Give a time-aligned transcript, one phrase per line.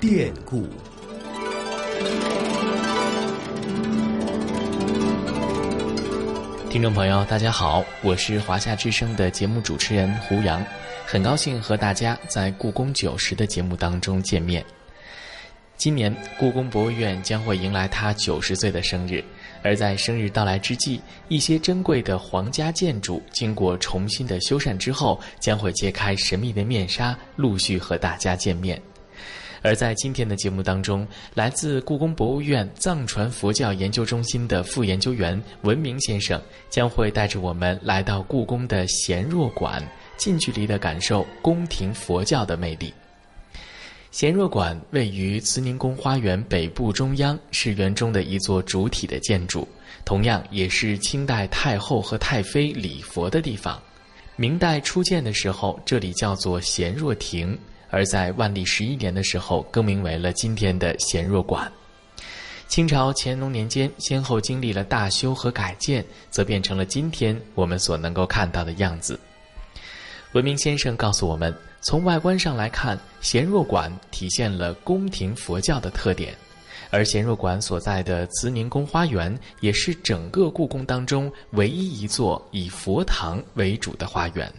[0.00, 0.64] 典故。
[6.70, 10.64] 听众朋友，大家好，我是华夏之声的节目主持人胡杨，
[11.04, 14.64] 很高兴和大家在故宫九十的节目当中见面。
[15.76, 19.24] 今年，故宫博物院将会迎来它九十岁的生日。
[19.64, 28.80] 而在生日到来之际，一些珍贵的皇家建筑经过重新的修缮之后，将会揭开神秘的面纱，陆续和大家见面。
[29.62, 36.40] 而在今天的节目当中，来自故宫博物院藏传佛教研究中心的副研究员文明先生，
[36.70, 39.82] 将会带着我们来到故宫的贤若馆，
[40.16, 42.92] 近距离的感受宫廷佛教的魅力。
[44.10, 49.68] 贤若馆位于慈宁宫花园北部中央，是园中的一座主体的建筑，
[50.04, 53.80] 同样也是清代太后和太妃礼佛的地方。
[54.34, 57.56] 明代初建的时候，这里叫做贤若亭，
[57.90, 61.70] 而在万历十一年的时候，更名为了今天的贤若馆。
[62.68, 69.18] 清朝乾隆年间，先后经历了大修和改建，则变成了今天我们所能够看到的样子。
[70.32, 76.34] 文明先生告诉我们，从外观上来看，贤若馆体现了宫廷佛教的特点，
[76.90, 84.52] 而贤若馆所在的慈宁宫花园也是整个故宫当中唯一一座以佛堂为主的花园。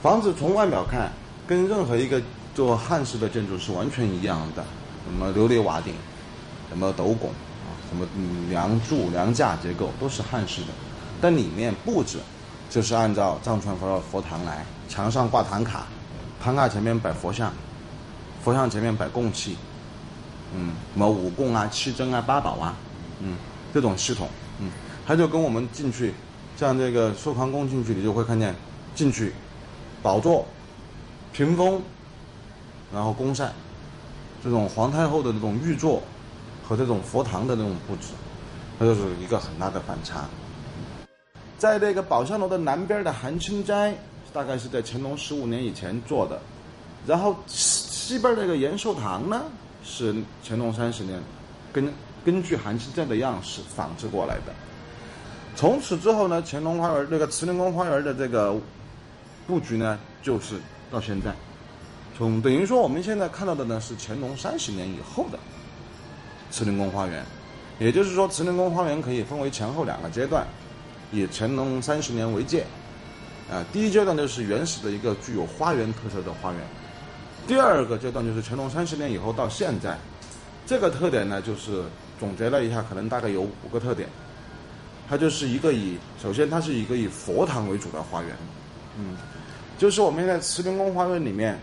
[0.00, 1.10] 房子从外表看，
[1.48, 2.22] 跟任何一个
[2.54, 4.62] 做汉式的建筑是完全一样的，
[5.06, 5.94] 什么琉璃瓦顶，
[6.68, 8.06] 什么斗拱啊，什么
[8.50, 10.66] 梁柱、梁架结构都是汉式的，
[11.20, 12.18] 但里面布置。
[12.70, 15.86] 就是按照藏传佛教佛堂来，墙上挂唐卡，
[16.38, 17.50] 唐卡前面摆佛像，
[18.44, 19.56] 佛像前面摆供器，
[20.54, 22.76] 嗯，什么五供啊、七珍啊、八宝啊，
[23.22, 23.38] 嗯，
[23.72, 24.28] 这种系统，
[24.60, 24.70] 嗯，
[25.06, 26.12] 它就跟我们进去，
[26.58, 28.54] 像这个寿康宫进去，你就会看见
[28.94, 29.32] 进去，
[30.02, 30.46] 宝座、
[31.38, 31.80] 屏风，
[32.92, 33.52] 然后宫扇，
[34.42, 36.02] 这种皇太后的这种御座
[36.66, 38.08] 和这种佛堂的这种布置，
[38.76, 40.24] 它就是一个很大的反差。
[41.56, 43.94] 在那个宝相楼的南边的含清斋，
[44.32, 46.40] 大概是在乾隆十五年以前做的，
[47.06, 49.40] 然后西边那个延寿堂呢，
[49.84, 50.12] 是
[50.44, 51.22] 乾隆三十年，
[51.72, 51.88] 根
[52.24, 54.52] 根据含清斋的样式仿制过来的。
[55.54, 58.56] 从此之后呢，乾隆花园那个慈宁宫花园的这个
[59.46, 60.56] 布局呢，就是
[60.90, 61.34] 到现在，
[62.16, 65.38] 从等于说我们现在看到的呢是乾隆三十年以后的
[66.50, 67.24] 慈宁宫花园，
[67.78, 70.46] 也就是说慈宁宫花园可以分为前后两个阶段。
[71.10, 72.66] 以乾隆三十年为界，
[73.50, 76.60] 啊，第一阶段就是原始的一个具有花园特色的花园，
[77.46, 79.96] 第二个阶段就是乾隆三十年以后到现在，
[80.66, 81.82] 这个特点呢，就是
[82.20, 84.06] 总结了一下，可能大概有五个特点，
[85.08, 88.36] 它就是一个以首先它是一个以佛堂为主的花园，
[88.98, 89.16] 嗯，
[89.78, 91.56] 就是我们现在慈宁宫花园里面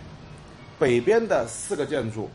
[0.79, 2.29] 北边的四个建筑，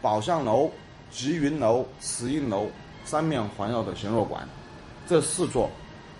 [0.00, 0.70] 宝相楼、
[1.10, 2.70] 吉云楼、慈印楼
[3.04, 4.48] 三面环绕的贤若馆，
[5.08, 5.68] 这四座。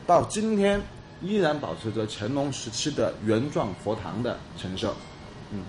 [0.04, 0.80] 到今天
[1.22, 4.92] 依然保持着乾隆时期的原状佛堂的陈设，
[5.52, 5.62] 嗯，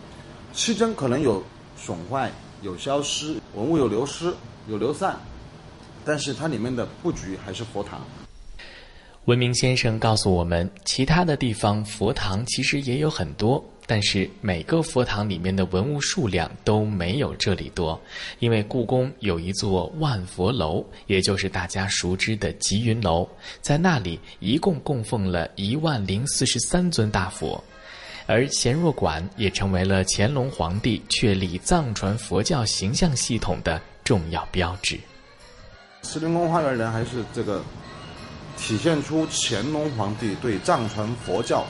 [0.52, 1.44] 期间可能有
[1.78, 2.32] 损坏、
[2.64, 4.34] 有消失、文物有流失、
[4.68, 5.18] 有流散，
[6.04, 8.02] 但是它里面的布局还是佛堂。
[9.26, 13.64] 文明先生告诉我们，其他的地方佛堂其实也有很多。
[13.86, 18.00] 但是每个佛堂里面的文物数量都没有这里多，
[18.38, 23.28] 因为故宫有一座万佛楼，也就是大家熟知的吉云楼，
[23.62, 27.64] 在那里一共供奉了一万零四十三尊大佛，
[28.28, 35.00] 而贤若馆也成为了乾隆皇帝确立藏传佛教形象系统的重要标志。
[36.04, 37.64] 慈宁宫花园人还是这个
[38.60, 41.66] 体现出乾隆皇帝对藏传佛教。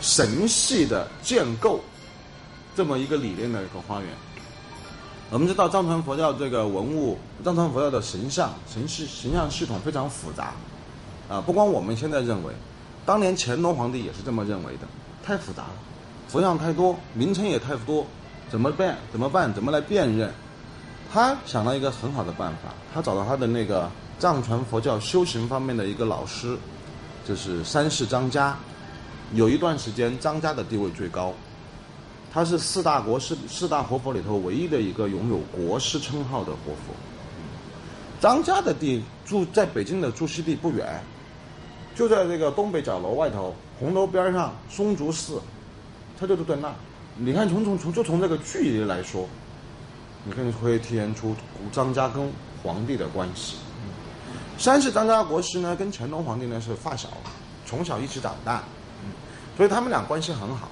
[0.00, 1.80] 神系的建构，
[2.76, 4.08] 这么一个理念的一个花园。
[5.30, 10.52] 我们知道藏传佛教这个文物，藏传佛教的神像、神系形象系统非常复杂，
[11.26, 12.52] 啊，不光我们现在认为，
[13.06, 14.86] 当年乾隆皇帝也是这么认为的，
[15.24, 15.74] 太复杂了，
[16.28, 18.06] 佛像太多，名称也太多，
[18.50, 18.98] 怎么办？
[19.10, 19.54] 怎么办？
[19.54, 20.30] 怎么来辨认？
[21.10, 26.56] 他想到一个很好的办法，他找到他的那个藏传佛教修行方面的一个老师，
[27.26, 28.56] 就是三世张家。
[29.34, 31.32] 有一段时间，张家的地位最高，
[32.32, 36.94] 他是四大国师、四大活佛里头唯一的一个拥有国师称号的活佛。
[38.20, 41.02] 张家的地住在北京的住西地不远，
[41.94, 45.40] 就在这个东北角楼外头，红楼边上松竹寺，
[46.18, 46.72] 他就住在那。
[47.16, 49.28] 你看，从从从就从这个距离来说，
[50.24, 51.34] 你看可以体现出
[51.72, 52.30] 张家跟
[52.62, 53.56] 皇帝的关系。
[54.58, 57.08] 三世张家国师呢，跟乾隆皇帝呢是发小，
[57.66, 58.62] 从小一起长大。
[59.56, 60.68] 所以他们俩关系很好。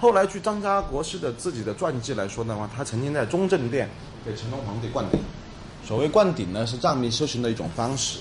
[0.00, 3.88] 后来据张家国师的自己的传记来说的话，他曾经在中正殿
[4.24, 5.20] 给乾隆皇帝灌顶。
[5.84, 8.18] 所谓灌顶呢，是藏密修行的一种方式，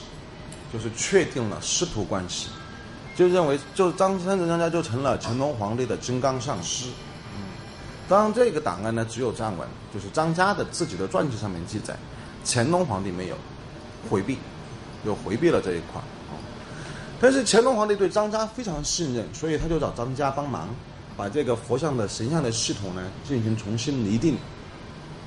[0.73, 2.49] 就是确定了师徒关系，
[3.15, 6.89] 就认为就张三子张家就成了乾隆皇帝的金刚上师。
[8.09, 11.95] 当然这个档案呢只有藏文，就是张家的自己的传记上面记载，
[12.43, 13.35] 乾隆皇帝没有
[14.09, 14.37] 回避，
[15.05, 16.01] 又回避了这一块。
[17.19, 20.69] 但是乾隆皇帝对张家非常信任，所以他就找张家帮忙。
[21.17, 24.37] 把这个佛像的神像的系统呢进行重新拟定，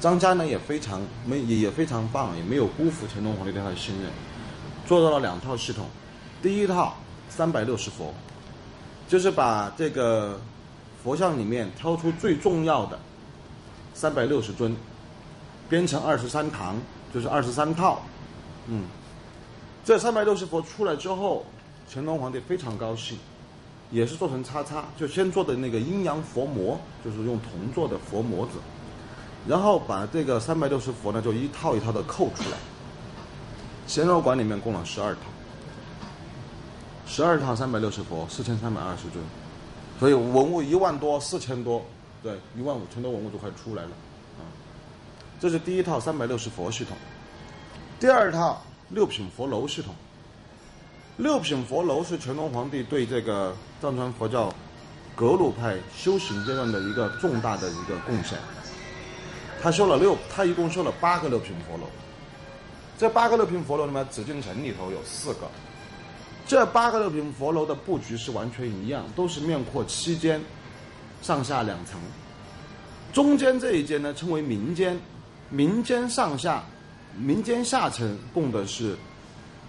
[0.00, 4.10] 张家呢也非常没也也非常棒，也没有辜负乾隆皇帝对他的信任，
[4.86, 5.86] 做到了两套系统。
[6.42, 6.96] 第一套
[7.28, 8.12] 三百六十佛，
[9.06, 10.40] 就是把这个
[11.02, 12.98] 佛像里面挑出最重要的
[13.92, 14.74] 三百六十尊，
[15.68, 16.76] 编成二十三堂，
[17.12, 18.02] 就是二十三套。
[18.66, 18.84] 嗯，
[19.84, 21.44] 这三百六十佛出来之后，
[21.92, 23.18] 乾隆皇帝非常高兴。
[23.90, 28.52] 也是做成叉叉，就先做的那个阴阳佛模，就是用铜做的佛模子，
[29.46, 32.56] 然后把这个三百六十佛呢，就一套一套的扣出来。
[33.86, 35.20] 贤肉馆里面供了十二套，
[37.06, 39.22] 十二套三百六十佛，四千三百二十尊，
[40.00, 41.84] 所以文物一万多，四千多，
[42.20, 43.90] 对，一万五千多文物就快出来了，
[44.38, 44.42] 啊，
[45.38, 46.96] 这是第一套三百六十佛系统，
[48.00, 49.94] 第二套六品佛楼系统。
[51.16, 54.52] 六品佛楼是乾隆皇帝对这个藏传佛教
[55.14, 58.38] 格鲁派修行阶段的一个重大的一个贡献。
[59.62, 61.84] 他修了六，他一共修了八个六品佛楼。
[62.98, 65.48] 这八个六品佛楼里面，紫禁城里头有四个。
[66.46, 70.40] 这八个六品佛楼的布局是完全一样，都是面阔七间，
[71.22, 71.98] 上下两层。
[73.12, 75.00] 中间这一间呢称为民间，
[75.48, 76.64] 民间上下，
[77.18, 78.96] 民间下层供的是。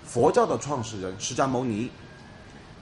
[0.08, 1.90] 佛教的创始人释迦牟尼，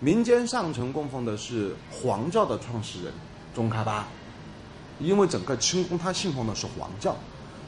[0.02, 3.14] 民间上层供奉的是黄教的创始人
[3.56, 4.06] 宗喀巴，
[5.00, 7.16] 因为整个清宫他信奉的是黄教，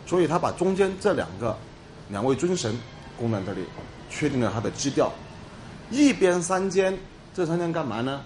[0.05, 1.57] 所以他把中间这两个
[2.09, 2.77] 两位尊神
[3.17, 3.63] 供在这里，
[4.09, 5.09] 确定了他的基调。
[5.89, 6.99] 一边三间，
[7.33, 8.21] 这三间干嘛呢？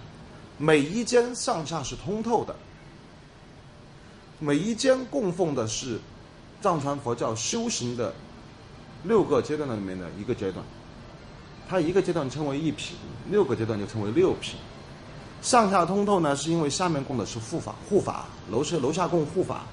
[0.57, 2.55] 每一间上下是通透的，
[4.39, 5.99] 每一间供奉的是
[6.59, 8.11] 藏传佛教修行的
[9.03, 10.63] 六个阶段的里面的一个阶段。
[11.67, 12.97] 它一个阶段称为一品，
[13.29, 14.55] 六个阶段就称为六品。
[15.41, 19.63] 上下通透呢，是因为下面供的是护法，护法楼是楼下供护法，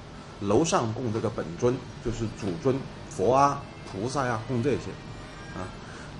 [0.41, 1.75] 楼上供这个本尊，
[2.05, 2.79] 就是主尊
[3.09, 4.91] 佛啊、菩萨呀，供这些
[5.55, 5.65] 啊。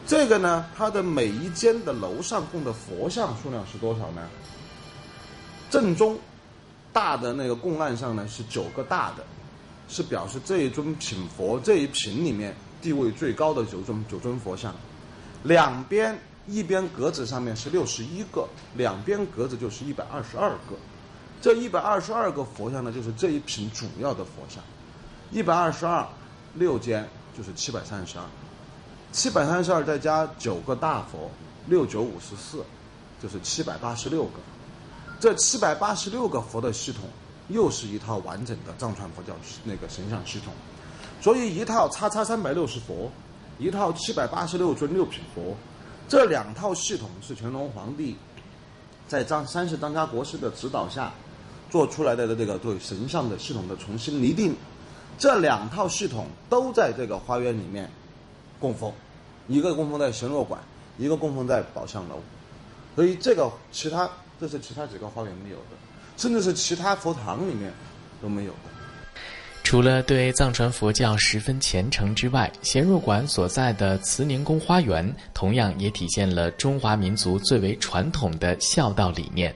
[0.05, 4.27] 这个呢，它的每一间的楼上供的佛像数量是多少呢？
[5.69, 6.17] 正中
[6.91, 9.23] 大的那个供案上呢是九个大的，
[9.87, 12.55] 是表示这一尊品佛这一品里面
[12.87, 14.73] 地位最高的九尊九尊佛像。
[15.43, 16.17] 两边
[16.47, 20.77] 一边格子上面是六十一个，两边格子就是一百二十二个。
[21.41, 24.63] 这一百二十二个佛像呢，就是这一品主要的佛像。
[25.31, 26.07] 一百二十二
[26.53, 27.05] 六间
[27.37, 28.23] 就是七百三十二，
[29.11, 31.29] 七百三十二再加九个大佛，
[31.67, 32.63] 六九五十四，
[33.21, 34.39] 就是七百八十六个。
[35.19, 37.03] 这七百八十六个佛的系统，
[37.49, 39.33] 又是一套完整的藏传佛教
[39.65, 40.53] 那个神像系统。
[41.21, 43.11] 所以一套叉叉三百六十佛。
[43.59, 45.55] 一套七百八十六尊六品佛，
[46.07, 48.15] 这两套系统是乾隆皇帝
[49.07, 51.11] 在张三世张家国师的指导下
[51.67, 54.55] 做出来的这个对神像的系统的重新拟定。
[55.17, 57.89] 这两套系统都在这个花园里面
[58.59, 58.93] 供奉，
[59.47, 60.61] 一个供奉在神若馆，
[60.99, 62.21] 一个供奉在宝相楼。
[62.95, 64.07] 所以这个其他
[64.39, 65.75] 这是其他几个花园没有的，
[66.15, 67.73] 甚至是其他佛堂里面
[68.21, 68.76] 都没有的。
[69.67, 79.53] 除了对藏传佛教十分虔诚之外，贤若馆所在的慈宁宫花园同样也体现了中华民族最为传统的孝道理念。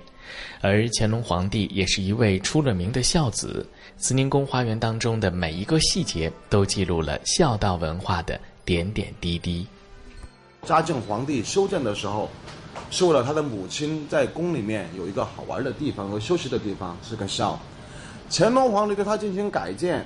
[0.60, 3.66] 而乾隆皇帝也是一位出了名的孝子，
[3.96, 9.66] 慈宁宫花园当中的每一个细节都记录了孝道文化的点点滴滴。
[10.66, 12.30] 嘉靖皇帝修建的时候，
[12.90, 17.58] 是为了他的母亲在宫里面有一个好玩的地方和休息的地方，是个孝。
[18.34, 20.06] 乾隆皇帝对他进行改建，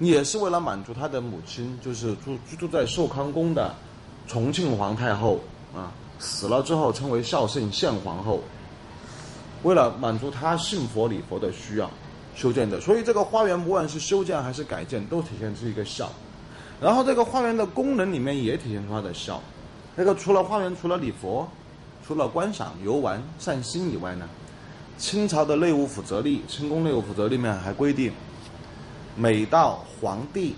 [0.00, 3.72] 也是为了满足他的母亲，就是住居住在寿康宫的
[4.26, 5.38] 重庆皇太后
[5.72, 8.40] 啊，死了之后称为孝圣献皇后，
[9.62, 11.88] 为了满足他信佛礼佛的需要
[12.34, 12.80] 修建的。
[12.80, 16.10] 所以这个花园不管是修建还是改建，都体现出一个孝。
[16.80, 19.40] 然后这个花园的功能里面也体现出它的孝。
[19.94, 21.48] 那个除了花园，除了礼佛，
[22.04, 24.28] 除了观赏游玩散心以外呢？
[25.00, 28.12] 清朝的内务府则例，清宫内务府则例里面还规定，
[29.16, 30.54] 每到皇帝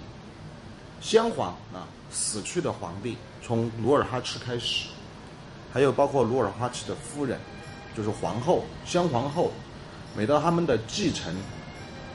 [1.01, 4.89] 先皇啊死去的皇帝，从努尔哈赤开始，
[5.73, 7.39] 还有包括努尔哈赤的夫人，
[7.97, 9.53] 就是皇后先皇后，
[10.17, 11.33] 每到他们的继承、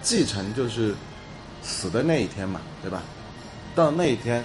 [0.02, 0.94] 继承就是
[1.64, 3.02] 死的那一天嘛，对吧？
[3.74, 4.44] 到那一天，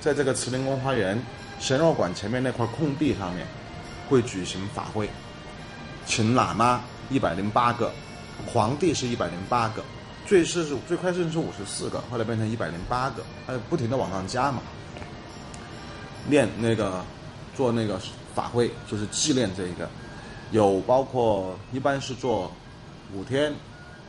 [0.00, 1.20] 在这个慈宁宫花园
[1.58, 3.44] 神若馆前面那块空地上面，
[4.08, 5.10] 会举行法会，
[6.06, 7.92] 请喇嘛一百零八个，
[8.46, 9.82] 皇帝是一百零八个，
[10.26, 14.60] 最是最开始是五十四个，后来变成一百零八个，还不停的往上加嘛。
[16.28, 17.04] 练那个
[17.54, 18.00] 做那个
[18.34, 19.88] 法会，就是祭奠这一个，
[20.50, 22.50] 有包括一般是做
[23.12, 23.52] 五天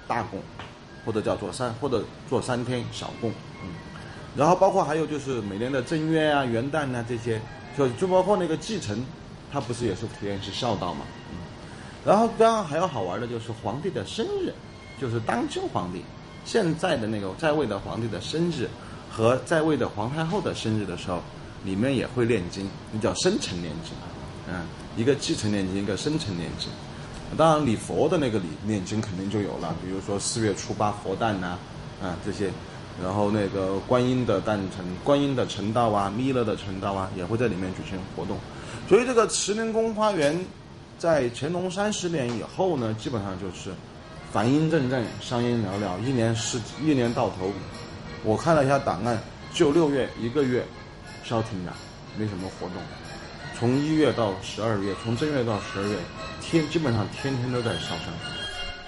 [0.08, 0.40] 大供，
[1.06, 3.30] 或者叫做三或者做三天小供，
[3.62, 3.70] 嗯。
[4.36, 7.42] 然后包括还有就是每年的正月啊、元旦啊这些，
[7.78, 9.04] 就就包括那个继承，
[9.52, 11.02] 它不是也是体验是孝道嘛，
[12.06, 14.54] 然后当然还有好玩的就是皇帝的生日，
[15.02, 16.04] 就是当今皇帝
[16.46, 18.70] 现在的那个在位的皇帝的生日
[19.10, 21.20] 和在位的皇太后的生日的时候，
[21.64, 23.94] 里面也会念经，那叫生辰念经，
[24.48, 26.70] 嗯，一个继承念经，一个生辰念经。
[27.36, 31.58] 当然礼佛的那个礼念经肯定就有了，比如说四月初八佛诞呐，
[32.02, 32.52] 啊这些。
[33.04, 38.38] 然后那个观音的诞辰、观音的成道啊、弥勒的成道啊，也会在里面举行活动。
[38.88, 40.34] 所以这个慈宁宫花园，
[40.98, 43.72] 在乾隆三十年以后呢，基本上就是
[44.32, 47.52] 繁音阵阵、香烟袅袅，一年是一年到头。
[48.24, 49.22] 我看了一下档案，
[49.54, 50.66] 就六月一个月
[51.24, 51.76] 消停了，
[52.18, 52.78] 没什么活动。
[53.58, 55.98] 从一月到十二月，从正月到十二月，
[56.42, 58.45] 天基本上天天都在烧香。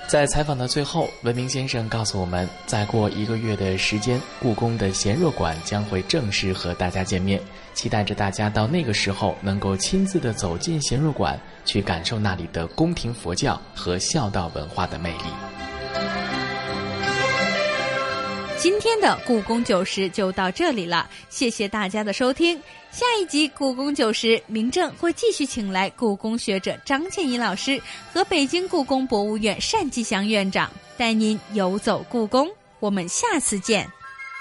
[0.08, 7.42] 在采访的最后，文明先生告诉我们，再过一个月的时间，故宫的贤若馆将会正式和大家见面，
[7.74, 16.37] 期待着大家到那个时候能够亲自的走进贤若馆，去感受那里的宫廷佛教和孝道文化的魅力。
[18.60, 22.60] 今天的故宫九十就到这里了，谢谢大家的收听。
[22.92, 27.80] 下一集故宫九十，明正会继续请来故宫学者张建怡老师
[28.12, 32.50] 和北京故宫博物院单霁翔院长，带您游走故宫。
[32.80, 33.97] 我们下次见。